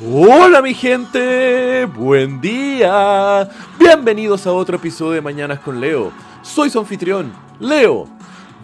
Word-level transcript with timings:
Hola 0.00 0.62
mi 0.62 0.72
gente, 0.72 1.84
buen 1.84 2.40
día. 2.40 3.48
Bienvenidos 3.78 4.46
a 4.46 4.52
otro 4.52 4.76
episodio 4.76 5.12
de 5.12 5.20
Mañanas 5.20 5.60
con 5.60 5.80
Leo. 5.80 6.10
Soy 6.40 6.70
su 6.70 6.78
anfitrión, 6.78 7.30
Leo. 7.60 8.08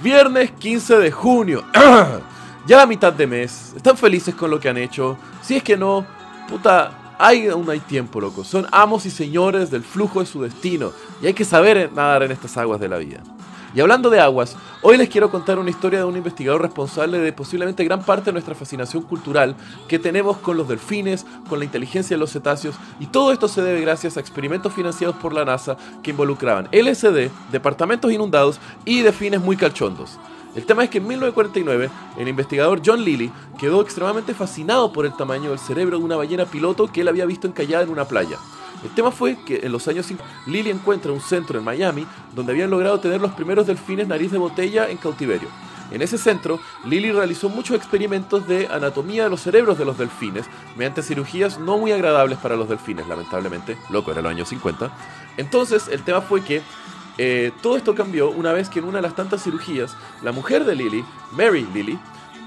Viernes 0.03 0.53
15 0.53 0.97
de 0.97 1.11
junio. 1.13 1.65
ya 2.67 2.83
a 2.83 2.87
mitad 2.87 3.13
de 3.13 3.27
mes. 3.27 3.75
¿Están 3.77 3.99
felices 3.99 4.35
con 4.35 4.51
lo 4.51 4.59
que 4.59 4.71
han 4.71 4.79
hecho? 4.79 5.19
Si 5.43 5.55
es 5.55 5.63
que 5.63 5.77
no, 5.77 6.07
puta, 6.49 7.17
hay, 7.19 7.49
aún 7.49 7.69
hay 7.69 7.81
tiempo, 7.81 8.21
loco. 8.21 8.43
Son 8.43 8.67
amos 8.73 9.05
y 9.05 9.11
señores 9.11 9.71
del 9.71 9.85
flujo 9.85 10.21
de 10.21 10.27
su 10.27 10.43
destino. 10.43 10.93
Y 11.21 11.27
hay 11.27 11.35
que 11.35 11.45
saber 11.45 11.93
nadar 11.93 12.23
en 12.23 12.33
estas 12.33 12.57
aguas 12.57 12.81
de 12.81 12.89
la 12.89 12.97
vida. 12.97 13.23
Y 13.75 13.81
hablando 13.81 14.09
de 14.09 14.19
aguas, 14.19 14.57
hoy 14.81 14.97
les 14.97 15.11
quiero 15.11 15.31
contar 15.31 15.59
una 15.59 15.69
historia 15.69 15.99
de 15.99 16.07
un 16.07 16.17
investigador 16.17 16.63
responsable 16.63 17.19
de 17.19 17.33
posiblemente 17.35 17.85
gran 17.85 18.03
parte 18.03 18.27
de 18.27 18.33
nuestra 18.33 18.55
fascinación 18.55 19.03
cultural 19.03 19.55
que 19.89 19.99
tenemos 19.99 20.39
con 20.39 20.57
los 20.57 20.69
delfines, 20.69 21.27
con 21.51 21.59
la 21.59 21.67
inteligencia 21.67 22.17
de 22.17 22.21
los 22.21 22.33
cetáceos, 22.33 22.77
y 22.99 23.07
todo 23.07 23.31
esto 23.31 23.47
se 23.47 23.61
debe 23.61 23.83
gracias 23.83 24.17
a 24.17 24.21
experimentos 24.21 24.73
financiados 24.73 25.17
por 25.17 25.35
la 25.35 25.45
NASA 25.45 25.77
que 26.03 26.13
involucraban 26.13 26.69
LSD, 26.73 27.31
departamentos 27.53 28.11
inundados 28.11 28.59
y 28.87 29.03
delfines 29.03 29.41
muy 29.41 29.57
calchondos. 29.57 30.19
El 30.55 30.65
tema 30.65 30.83
es 30.83 30.91
que 30.91 30.99
en 30.99 31.07
1949 31.07 31.91
el 32.17 32.29
investigador 32.29 32.81
John 32.85 33.05
Lilly 33.05 33.31
quedó 33.59 33.83
extremadamente 33.83 34.33
fascinado 34.33 34.93
por 34.93 35.05
el 35.05 35.15
tamaño 35.15 35.51
del 35.51 35.59
cerebro 35.59 35.99
de 35.99 36.05
una 36.05 36.17
ballena 36.17 36.47
piloto 36.47 36.91
que 36.91 37.03
él 37.03 37.09
había 37.09 37.27
visto 37.27 37.47
encallada 37.47 37.85
en 37.85 37.91
una 37.91 38.07
playa. 38.07 38.39
El 38.85 38.91
tema 38.91 39.11
fue 39.11 39.37
que 39.45 39.61
en 39.63 39.73
los 39.73 39.89
años 39.89 40.07
50 40.07 40.43
Lilly 40.47 40.71
encuentra 40.71 41.13
un 41.13 41.21
centro 41.21 41.59
en 41.59 41.65
Miami 41.65 42.07
donde 42.35 42.53
habían 42.53 42.71
logrado 42.71 43.01
tener 43.01 43.21
los 43.21 43.33
primeros 43.33 43.67
delfines 43.67 44.07
nariz 44.07 44.31
de 44.31 44.39
botella 44.39 44.89
en 44.89 44.97
cautiverio. 44.99 45.49
En 45.91 46.03
ese 46.03 46.19
centro, 46.19 46.61
Lilly 46.85 47.13
realizó 47.13 47.49
muchos 47.49 47.77
experimentos 47.77 48.47
de 48.47 48.69
anatomía 48.69 49.25
de 49.25 49.31
los 49.31 49.41
cerebros 49.41 49.79
de 49.79 49.87
los 49.87 49.97
delfines 49.97 50.45
mediante 50.77 51.03
cirugías 51.03 51.59
no 51.59 51.79
muy 51.79 51.93
agradables 51.93 52.39
para 52.39 52.57
los 52.57 52.69
delfines, 52.69 53.09
lamentablemente. 53.09 53.79
Loco, 53.89 54.13
era 54.13 54.21
los 54.21 54.31
años 54.31 54.49
50. 54.51 54.91
Entonces, 55.39 55.89
el 55.89 56.03
tema 56.03 56.21
fue 56.21 56.43
que 56.43 56.61
eh, 57.17 57.53
todo 57.63 57.77
esto 57.77 57.95
cambió 57.95 58.31
una 58.31 58.53
vez 58.53 58.69
que 58.69 58.81
en 58.81 58.85
una 58.85 58.99
de 58.99 59.03
las 59.03 59.17
tantas 59.17 59.43
cirugías, 59.43 59.97
la 60.23 60.31
mujer 60.31 60.65
de 60.65 60.75
Lilly, 60.75 61.05
Mary 61.33 61.67
Lilly, 61.73 61.99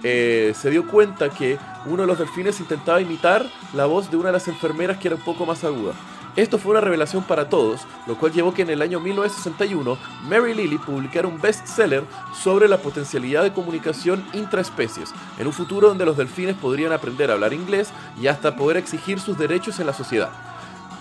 eh, 0.04 0.54
se 0.56 0.70
dio 0.70 0.88
cuenta 0.88 1.30
que 1.30 1.58
uno 1.86 2.04
de 2.04 2.08
los 2.08 2.20
delfines 2.20 2.60
intentaba 2.60 3.02
imitar 3.02 3.46
la 3.74 3.86
voz 3.86 4.10
de 4.10 4.18
una 4.18 4.28
de 4.28 4.34
las 4.34 4.48
enfermeras 4.48 4.98
que 4.98 5.08
era 5.08 5.16
un 5.16 5.24
poco 5.24 5.46
más 5.46 5.64
aguda. 5.64 5.94
Esto 6.38 6.58
fue 6.58 6.72
una 6.72 6.80
revelación 6.80 7.24
para 7.24 7.50
todos, 7.50 7.82
lo 8.08 8.18
cual 8.18 8.32
llevó 8.32 8.54
que 8.54 8.62
en 8.62 8.70
el 8.70 8.82
año 8.82 9.02
1961 9.02 9.98
Mary 10.30 10.54
Lilly 10.54 10.78
publicara 10.78 11.28
un 11.28 11.42
bestseller 11.42 12.06
sobre 12.34 12.70
la 12.70 12.78
potencialidad 12.78 13.44
de 13.44 13.52
comunicación 13.52 14.24
intraespecies, 14.32 15.14
en 15.38 15.48
un 15.48 15.54
futuro 15.54 15.90
donde 15.90 16.06
los 16.06 16.16
delfines 16.16 16.56
podrían 16.56 16.94
aprender 16.94 17.30
a 17.30 17.34
hablar 17.34 17.52
inglés 17.52 17.92
y 18.20 18.28
hasta 18.28 18.56
poder 18.56 18.78
exigir 18.78 19.20
sus 19.20 19.38
derechos 19.38 19.82
en 19.82 19.88
la 19.88 19.94
sociedad. 19.94 20.30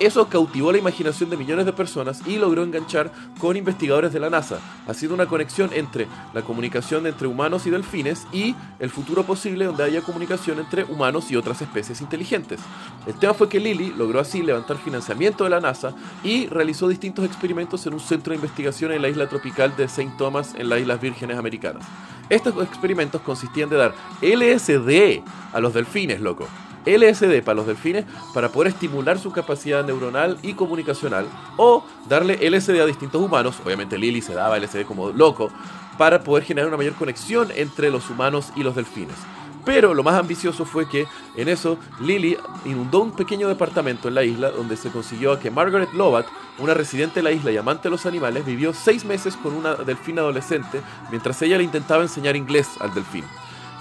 Eso 0.01 0.31
cautivó 0.31 0.73
la 0.73 0.79
imaginación 0.79 1.29
de 1.29 1.37
millones 1.37 1.67
de 1.67 1.75
personas 1.75 2.23
y 2.27 2.37
logró 2.37 2.63
enganchar 2.63 3.13
con 3.39 3.59
investigadores 3.59 4.15
de 4.15 4.19
la 4.19 4.31
NASA, 4.31 4.59
haciendo 4.89 5.15
una 5.15 5.27
conexión 5.27 5.69
entre 5.75 6.09
la 6.33 6.41
comunicación 6.41 7.07
entre 7.07 7.29
humanos 7.29 7.67
y 7.67 7.71
delfines 7.71 8.27
y 8.33 8.57
el 8.79 8.89
futuro 8.89 9.25
posible 9.25 9.67
donde 9.67 9.85
haya 9.85 10.01
comunicación 10.01 10.59
entre 10.59 10.85
humanos 10.85 11.31
y 11.31 11.37
otras 11.37 11.61
especies 11.61 12.01
inteligentes. 12.01 12.61
El 13.07 13.17
tema 13.17 13.35
fue 13.35 13.51
que 13.51 13.61
Lilly 13.61 13.93
logró 13.93 14.21
así 14.21 14.43
levantar 14.43 14.79
financiamiento 14.79 15.45
de 15.45 15.51
la 15.51 15.61
NASA 15.61 15.95
y 16.25 16.47
realizó 16.47 16.89
distintos 16.89 17.27
experimentos 17.27 17.87
en 17.87 17.93
un 17.93 18.01
centro 18.01 18.31
de 18.31 18.37
investigación 18.37 18.93
en 18.93 19.03
la 19.03 19.11
isla 19.11 19.29
tropical 19.29 19.77
de 19.77 19.85
St. 19.85 20.15
Thomas 20.17 20.55
en 20.55 20.71
las 20.71 20.81
Islas 20.81 21.03
Vírgenes 21.03 21.37
Americanas. 21.37 21.85
Estos 22.31 22.57
experimentos 22.65 23.21
consistían 23.21 23.69
de 23.69 23.77
dar 23.77 23.95
LSD 24.23 25.23
a 25.53 25.61
los 25.61 25.75
delfines, 25.75 26.23
loco. 26.23 26.49
LSD 26.87 27.43
para 27.43 27.57
los 27.57 27.67
delfines 27.67 28.05
para 28.35 28.51
poder 28.51 28.73
estimular 28.73 29.19
su 29.19 29.33
capacidad 29.33 29.85
neuronal 29.85 30.39
y 30.43 30.55
comunicacional 30.55 31.27
o 31.57 31.85
darle 32.09 32.39
LSD 32.51 32.81
a 32.81 32.87
distintos 32.87 33.21
humanos, 33.21 33.57
obviamente 33.65 33.99
Lily 33.99 34.23
se 34.23 34.35
daba 34.35 34.59
LSD 34.59 34.85
como 34.87 35.11
loco, 35.11 35.51
para 35.99 36.23
poder 36.23 36.45
generar 36.45 36.69
una 36.69 36.79
mayor 36.79 36.95
conexión 36.95 37.49
entre 37.55 37.91
los 37.91 38.09
humanos 38.09 38.53
y 38.57 38.63
los 38.63 38.75
delfines. 38.75 39.17
Pero 39.65 39.93
lo 39.93 40.03
más 40.03 40.15
ambicioso 40.15 40.65
fue 40.65 40.89
que 40.89 41.07
en 41.37 41.49
eso 41.49 41.79
Lily 42.01 42.37
inundó 42.65 43.01
un 43.01 43.13
pequeño 43.13 43.49
departamento 43.49 44.09
en 44.09 44.15
la 44.15 44.25
isla 44.25 44.51
donde 44.51 44.77
se 44.77 44.91
consiguió 44.91 45.39
que 45.39 45.51
Margaret 45.51 45.93
Lovat, 45.93 46.27
una 46.59 46.75
residente 46.75 47.17
de 47.17 47.25
la 47.25 47.33
isla 47.33 47.53
y 47.53 47.59
amante 47.59 47.85
de 47.85 47.91
los 47.91 48.07
animales, 48.07 48.47
vivió 48.47 48.73
seis 48.73 49.05
meses 49.05 49.37
con 49.37 49.55
una 49.55 49.75
delfina 49.75 50.23
adolescente 50.23 50.81
mientras 51.11 51.41
ella 51.43 51.59
le 51.59 51.65
intentaba 51.65 52.03
enseñar 52.03 52.37
inglés 52.37 52.69
al 52.81 52.95
delfín. 52.95 53.25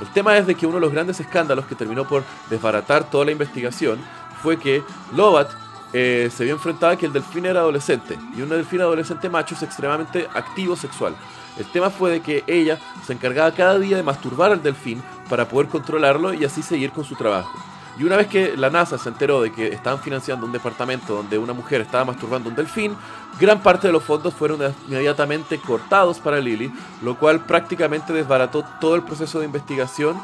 El 0.02 0.08
tema 0.14 0.38
es 0.38 0.48
de 0.48 0.56
que 0.56 0.66
uno 0.66 0.76
de 0.76 0.82
los 0.82 0.92
grandes 0.92 1.20
escándalos 1.20 1.66
que 1.66 1.76
terminó 1.76 2.08
por 2.08 2.24
desbaratar 2.50 3.10
toda 3.10 3.26
la 3.26 3.32
investigación 3.32 4.00
fue 4.42 4.58
que 4.58 4.84
Lovat 5.14 5.50
eh, 5.92 6.30
se 6.36 6.44
vio 6.44 6.54
enfrentada 6.54 6.94
a 6.94 6.98
que 6.98 7.08
el 7.08 7.14
delfín 7.14 7.46
era 7.46 7.62
adolescente 7.62 8.18
y 8.36 8.42
un 8.42 8.50
delfín 8.50 8.82
adolescente 8.82 9.28
macho 9.28 9.56
es 9.56 9.64
extremadamente 9.64 10.28
activo 10.34 10.76
sexual. 10.76 11.16
El 11.58 11.66
tema 11.66 11.90
fue 11.90 12.12
de 12.12 12.22
que 12.22 12.44
ella 12.48 12.80
se 13.06 13.14
encargaba 13.14 13.52
cada 13.52 13.80
día 13.80 13.98
de 13.98 14.04
masturbar 14.04 14.52
al 14.52 14.64
delfín 14.64 15.02
para 15.30 15.48
poder 15.50 15.68
controlarlo 15.68 16.34
y 16.34 16.46
así 16.46 16.62
seguir 16.62 16.92
con 16.92 17.04
su 17.04 17.16
trabajo. 17.16 17.52
Y 18.00 18.06
una 18.06 18.16
vez 18.16 18.28
que 18.28 18.56
la 18.56 18.70
NASA 18.70 18.98
se 18.98 19.10
enteró 19.10 19.42
de 19.42 19.52
que 19.52 19.68
estaban 19.68 20.00
financiando 20.00 20.46
un 20.46 20.54
departamento 20.54 21.16
donde 21.16 21.38
una 21.38 21.52
mujer 21.52 21.82
estaba 21.82 22.06
masturbando 22.06 22.48
un 22.48 22.56
delfín, 22.56 22.96
gran 23.38 23.62
parte 23.62 23.88
de 23.88 23.94
los 23.94 24.02
fondos 24.02 24.34
fueron 24.34 24.74
inmediatamente 24.88 25.60
cortados 25.60 26.18
para 26.18 26.40
Lily, 26.40 26.72
lo 27.02 27.20
cual 27.20 27.42
prácticamente 27.42 28.14
desbarató 28.14 28.64
todo 28.80 28.96
el 28.96 29.04
proceso 29.04 29.40
de 29.40 29.46
investigación. 29.46 30.18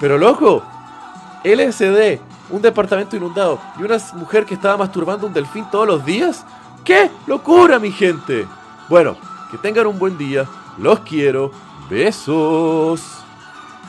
Pero 0.00 0.18
loco, 0.18 0.64
LSD, 1.44 2.18
un 2.50 2.60
departamento 2.60 3.16
inundado 3.16 3.60
y 3.78 3.84
una 3.84 3.98
mujer 4.14 4.44
que 4.44 4.54
estaba 4.54 4.76
masturbando 4.76 5.28
un 5.28 5.32
delfín 5.32 5.64
todos 5.70 5.86
los 5.86 6.04
días. 6.04 6.44
¡Qué 6.84 7.08
locura, 7.28 7.78
mi 7.78 7.92
gente! 7.92 8.48
Bueno, 8.88 9.16
que 9.52 9.58
tengan 9.58 9.86
un 9.86 9.98
buen 10.00 10.18
día, 10.18 10.44
los 10.76 10.98
quiero, 11.00 11.52
besos. 11.88 13.17